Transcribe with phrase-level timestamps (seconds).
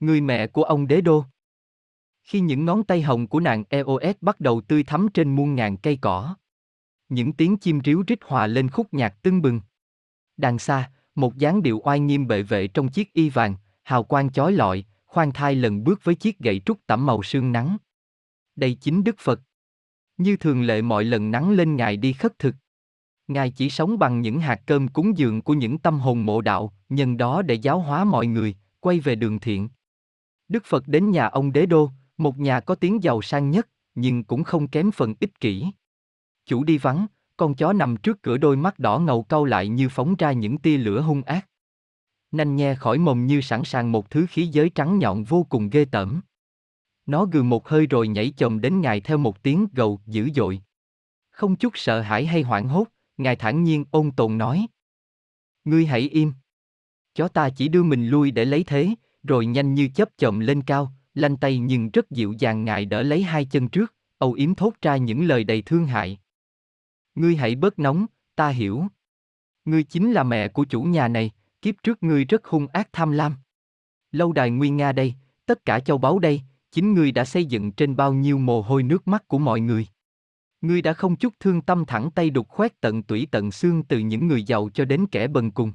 [0.00, 1.24] Người mẹ của ông đế đô.
[2.22, 5.76] Khi những ngón tay hồng của nàng EOS bắt đầu tươi thắm trên muôn ngàn
[5.76, 6.36] cây cỏ.
[7.08, 9.60] Những tiếng chim ríu rít hòa lên khúc nhạc tưng bừng.
[10.36, 14.30] Đằng xa, một dáng điệu oai nghiêm bệ vệ trong chiếc y vàng, hào quang
[14.30, 17.76] chói lọi, khoan thai lần bước với chiếc gậy trúc tẩm màu sương nắng.
[18.56, 19.40] Đây chính Đức Phật.
[20.16, 22.54] Như thường lệ mọi lần nắng lên Ngài đi khất thực.
[23.28, 26.72] Ngài chỉ sống bằng những hạt cơm cúng dường của những tâm hồn mộ đạo,
[26.88, 29.68] nhân đó để giáo hóa mọi người, quay về đường thiện.
[30.48, 34.24] Đức Phật đến nhà ông đế đô, một nhà có tiếng giàu sang nhất, nhưng
[34.24, 35.66] cũng không kém phần ích kỷ.
[36.46, 37.06] Chủ đi vắng,
[37.36, 40.58] con chó nằm trước cửa đôi mắt đỏ ngầu cau lại như phóng ra những
[40.58, 41.48] tia lửa hung ác.
[42.30, 45.70] Nanh nhe khỏi mồm như sẵn sàng một thứ khí giới trắng nhọn vô cùng
[45.70, 46.20] ghê tởm.
[47.06, 50.60] Nó gừ một hơi rồi nhảy chồm đến ngài theo một tiếng gầu dữ dội.
[51.30, 54.66] Không chút sợ hãi hay hoảng hốt, ngài thản nhiên ôn tồn nói.
[55.64, 56.32] Ngươi hãy im.
[57.14, 58.94] Chó ta chỉ đưa mình lui để lấy thế,
[59.26, 63.02] rồi nhanh như chớp chậm lên cao, lanh tay nhưng rất dịu dàng ngài đỡ
[63.02, 66.18] lấy hai chân trước, âu yếm thốt ra những lời đầy thương hại.
[67.14, 68.84] Ngươi hãy bớt nóng, ta hiểu.
[69.64, 71.30] Ngươi chính là mẹ của chủ nhà này,
[71.62, 73.34] kiếp trước ngươi rất hung ác tham lam.
[74.12, 75.14] Lâu đài nguyên Nga đây,
[75.46, 78.82] tất cả châu báu đây, chính ngươi đã xây dựng trên bao nhiêu mồ hôi
[78.82, 79.86] nước mắt của mọi người.
[80.60, 83.98] Ngươi đã không chút thương tâm thẳng tay đục khoét tận tủy tận xương từ
[83.98, 85.72] những người giàu cho đến kẻ bần cùng.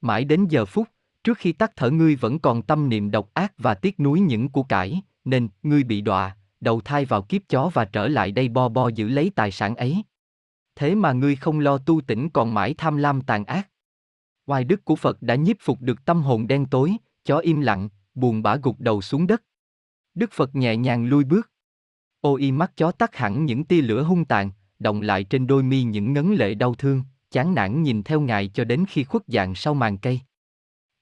[0.00, 0.88] Mãi đến giờ phút,
[1.28, 4.48] trước khi tắt thở ngươi vẫn còn tâm niệm độc ác và tiếc nuối những
[4.48, 8.48] của cải, nên ngươi bị đọa, đầu thai vào kiếp chó và trở lại đây
[8.48, 10.02] bo bo giữ lấy tài sản ấy.
[10.76, 13.68] Thế mà ngươi không lo tu tỉnh còn mãi tham lam tàn ác.
[14.46, 17.88] Oai đức của Phật đã nhiếp phục được tâm hồn đen tối, chó im lặng,
[18.14, 19.42] buồn bã gục đầu xuống đất.
[20.14, 21.50] Đức Phật nhẹ nhàng lui bước.
[22.20, 25.62] Ô y mắt chó tắt hẳn những tia lửa hung tàn, động lại trên đôi
[25.62, 29.22] mi những ngấn lệ đau thương, chán nản nhìn theo ngài cho đến khi khuất
[29.26, 30.20] dạng sau màn cây.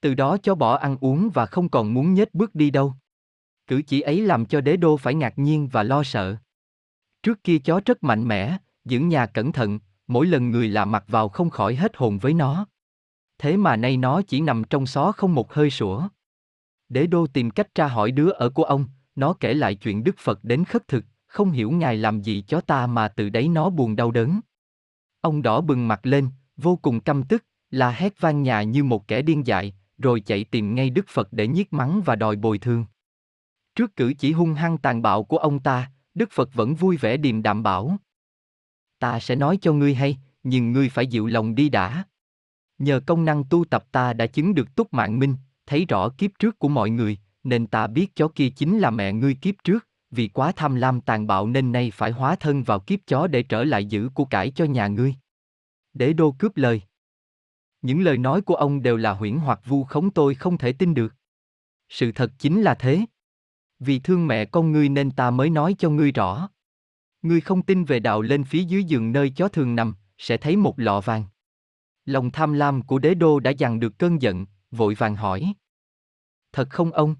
[0.01, 2.93] Từ đó chó bỏ ăn uống và không còn muốn nhếch bước đi đâu.
[3.67, 6.35] Cử chỉ ấy làm cho đế đô phải ngạc nhiên và lo sợ.
[7.23, 11.03] Trước kia chó rất mạnh mẽ, giữ nhà cẩn thận, mỗi lần người lạ mặt
[11.07, 12.67] vào không khỏi hết hồn với nó.
[13.37, 16.07] Thế mà nay nó chỉ nằm trong xó không một hơi sủa.
[16.89, 18.85] Đế đô tìm cách tra hỏi đứa ở của ông,
[19.15, 22.61] nó kể lại chuyện Đức Phật đến khất thực, không hiểu ngài làm gì chó
[22.61, 24.39] ta mà từ đấy nó buồn đau đớn.
[25.21, 29.07] Ông đỏ bừng mặt lên, vô cùng căm tức, là hét vang nhà như một
[29.07, 32.57] kẻ điên dại, rồi chạy tìm ngay Đức Phật để nhiếc mắng và đòi bồi
[32.57, 32.85] thường.
[33.75, 37.17] Trước cử chỉ hung hăng tàn bạo của ông ta, Đức Phật vẫn vui vẻ
[37.17, 37.97] điềm đạm bảo.
[38.99, 42.03] Ta sẽ nói cho ngươi hay, nhưng ngươi phải dịu lòng đi đã.
[42.77, 45.35] Nhờ công năng tu tập ta đã chứng được túc mạng minh,
[45.65, 49.13] thấy rõ kiếp trước của mọi người, nên ta biết chó kia chính là mẹ
[49.13, 52.79] ngươi kiếp trước, vì quá tham lam tàn bạo nên nay phải hóa thân vào
[52.79, 55.15] kiếp chó để trở lại giữ của cải cho nhà ngươi.
[55.93, 56.81] Đế đô cướp lời.
[57.87, 60.93] Những lời nói của ông đều là huyễn hoặc vu khống tôi không thể tin
[60.93, 61.13] được.
[61.89, 63.05] Sự thật chính là thế.
[63.79, 66.49] Vì thương mẹ con ngươi nên ta mới nói cho ngươi rõ.
[67.21, 70.55] Ngươi không tin về đạo lên phía dưới giường nơi chó thường nằm, sẽ thấy
[70.55, 71.25] một lọ vàng.
[72.05, 75.53] Lòng tham lam của đế đô đã dằn được cơn giận, vội vàng hỏi.
[76.51, 77.15] Thật không ông?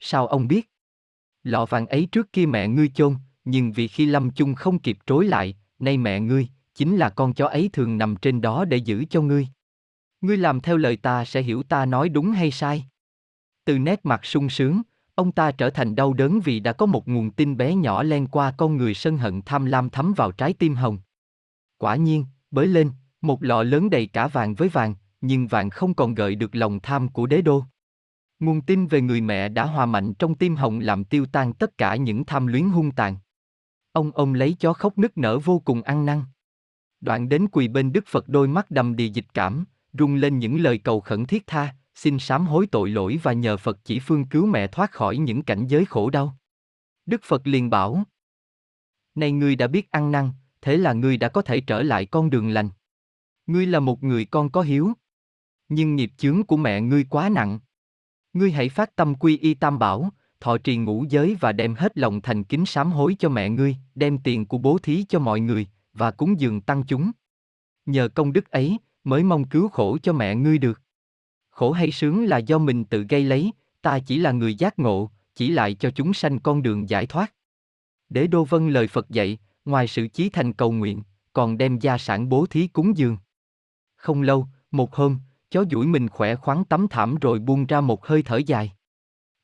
[0.00, 0.70] Sao ông biết?
[1.42, 4.98] Lọ vàng ấy trước kia mẹ ngươi chôn, nhưng vì khi lâm chung không kịp
[5.06, 8.76] trối lại, nay mẹ ngươi, chính là con chó ấy thường nằm trên đó để
[8.76, 9.48] giữ cho ngươi.
[10.26, 12.84] Ngươi làm theo lời ta sẽ hiểu ta nói đúng hay sai.
[13.64, 14.82] Từ nét mặt sung sướng,
[15.14, 18.26] ông ta trở thành đau đớn vì đã có một nguồn tin bé nhỏ len
[18.26, 20.98] qua con người sân hận tham lam thấm vào trái tim hồng.
[21.78, 25.94] Quả nhiên, bới lên, một lọ lớn đầy cả vàng với vàng, nhưng vàng không
[25.94, 27.64] còn gợi được lòng tham của đế đô.
[28.40, 31.78] Nguồn tin về người mẹ đã hòa mạnh trong tim Hồng làm tiêu tan tất
[31.78, 33.16] cả những tham luyến hung tàn.
[33.92, 36.22] Ông ông lấy chó khóc nức nở vô cùng ăn năn.
[37.00, 39.64] Đoạn đến quỳ bên Đức Phật đôi mắt đầm đìa dịch cảm,
[39.98, 43.56] rung lên những lời cầu khẩn thiết tha, xin sám hối tội lỗi và nhờ
[43.56, 46.36] Phật chỉ phương cứu mẹ thoát khỏi những cảnh giới khổ đau.
[47.06, 48.04] Đức Phật liền bảo,
[49.14, 50.30] Này ngươi đã biết ăn năn,
[50.60, 52.68] thế là ngươi đã có thể trở lại con đường lành.
[53.46, 54.92] Ngươi là một người con có hiếu.
[55.68, 57.58] Nhưng nghiệp chướng của mẹ ngươi quá nặng.
[58.32, 60.10] Ngươi hãy phát tâm quy y tam bảo,
[60.40, 63.76] thọ trì ngũ giới và đem hết lòng thành kính sám hối cho mẹ ngươi,
[63.94, 67.10] đem tiền của bố thí cho mọi người, và cúng dường tăng chúng.
[67.86, 70.80] Nhờ công đức ấy, mới mong cứu khổ cho mẹ ngươi được.
[71.50, 75.10] Khổ hay sướng là do mình tự gây lấy, ta chỉ là người giác ngộ,
[75.34, 77.32] chỉ lại cho chúng sanh con đường giải thoát.
[78.08, 81.98] Để Đô Vân lời Phật dạy, ngoài sự chí thành cầu nguyện, còn đem gia
[81.98, 83.16] sản bố thí cúng dường.
[83.96, 85.18] Không lâu, một hôm,
[85.50, 88.72] chó duỗi mình khỏe khoắn tắm thảm rồi buông ra một hơi thở dài.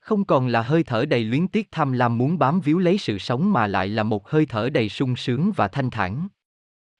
[0.00, 3.18] Không còn là hơi thở đầy luyến tiếc tham lam muốn bám víu lấy sự
[3.18, 6.28] sống mà lại là một hơi thở đầy sung sướng và thanh thản.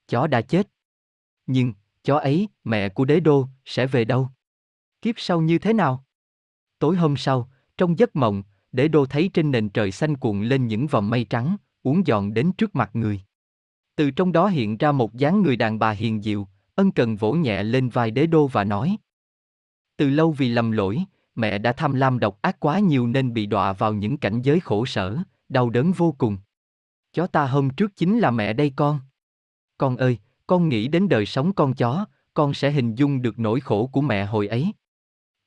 [0.09, 0.69] Chó đã chết.
[1.47, 1.73] Nhưng,
[2.05, 4.29] chó ấy, mẹ của đế đô, sẽ về đâu?
[5.03, 6.05] Kiếp sau như thế nào?
[6.79, 10.67] Tối hôm sau, trong giấc mộng, đế đô thấy trên nền trời xanh cuộn lên
[10.67, 13.21] những vòng mây trắng, uốn giòn đến trước mặt người.
[13.97, 17.33] Từ trong đó hiện ra một dáng người đàn bà hiền diệu, ân cần vỗ
[17.33, 18.97] nhẹ lên vai đế đô và nói.
[19.97, 21.05] Từ lâu vì lầm lỗi,
[21.35, 24.61] mẹ đã tham lam độc ác quá nhiều nên bị đọa vào những cảnh giới
[24.61, 25.19] khổ sở,
[25.49, 26.37] đau đớn vô cùng.
[27.13, 29.01] Chó ta hôm trước chính là mẹ đây con.
[29.79, 30.19] Con ơi,
[30.53, 34.01] con nghĩ đến đời sống con chó, con sẽ hình dung được nỗi khổ của
[34.01, 34.73] mẹ hồi ấy.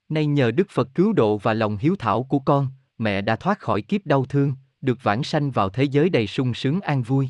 [0.09, 2.67] Nay nhờ Đức Phật cứu độ và lòng hiếu thảo của con,
[2.97, 6.53] mẹ đã thoát khỏi kiếp đau thương, được vãng sanh vào thế giới đầy sung
[6.53, 7.29] sướng an vui.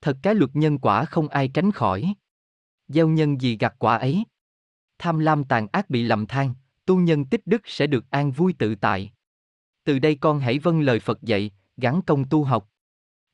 [0.00, 2.14] Thật cái luật nhân quả không ai tránh khỏi.
[2.88, 4.24] Gieo nhân gì gặt quả ấy.
[4.98, 6.54] Tham lam tàn ác bị lầm than,
[6.86, 9.12] tu nhân tích đức sẽ được an vui tự tại.
[9.84, 12.68] Từ đây con hãy vâng lời Phật dạy, gắn công tu học.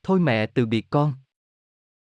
[0.03, 1.15] Thôi mẹ từ biệt con.